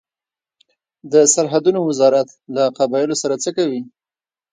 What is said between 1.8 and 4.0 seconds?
وزارت له قبایلو سره څه کوي؟